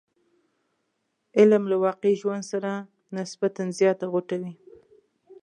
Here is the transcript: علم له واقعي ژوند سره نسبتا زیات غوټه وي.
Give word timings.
علم 1.39 1.63
له 1.71 1.75
واقعي 1.85 2.15
ژوند 2.21 2.43
سره 2.51 2.71
نسبتا 3.17 3.63
زیات 3.79 3.99
غوټه 4.11 4.35
وي. 4.41 4.53